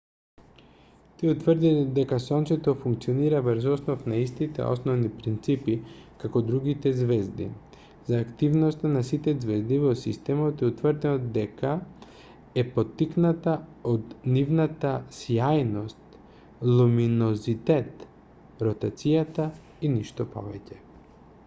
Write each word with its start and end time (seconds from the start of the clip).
тие 1.17 1.31
утврдиле 1.31 1.81
дека 1.97 2.17
сонцето 2.27 2.71
функционира 2.85 3.41
врз 3.47 3.65
основа 3.73 4.09
на 4.11 4.21
истите 4.21 4.63
основни 4.69 5.11
принципи 5.17 5.75
како 6.23 6.41
другите 6.47 6.91
ѕвезди: 7.03 7.47
за 8.07 8.15
активноста 8.27 8.89
на 8.95 9.03
сите 9.09 9.35
ѕвезди 9.35 9.77
во 9.83 9.91
системот 10.05 10.63
е 10.65 10.69
утврдено 10.71 11.29
дека 11.37 11.73
е 12.63 12.63
поттикната 12.79 13.55
од 13.93 14.15
нивната 14.39 14.95
сјајност 15.19 16.17
луминозитет 16.73 18.07
ротацијата 18.69 19.47
и 19.87 19.93
ништо 19.99 20.27
повеќе 20.37 20.83